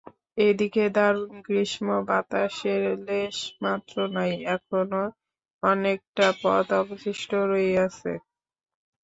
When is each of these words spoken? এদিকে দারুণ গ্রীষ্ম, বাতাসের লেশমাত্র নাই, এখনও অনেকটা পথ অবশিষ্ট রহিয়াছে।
এদিকে 0.41 0.83
দারুণ 0.95 1.31
গ্রীষ্ম, 1.47 1.87
বাতাসের 2.07 2.83
লেশমাত্র 3.07 3.95
নাই, 4.15 4.31
এখনও 4.55 5.03
অনেকটা 5.63 6.27
পথ 6.41 6.67
অবশিষ্ট 6.81 7.29
রহিয়াছে। 7.49 8.11